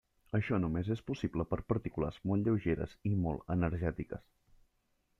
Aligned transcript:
Això 0.37 0.57
només 0.63 0.89
és 0.95 1.03
possible 1.09 1.45
per 1.51 1.59
partícules 1.73 2.19
molt 2.31 2.49
lleugeres 2.51 2.99
i 3.13 3.15
molt 3.27 3.57
energètiques. 3.61 4.29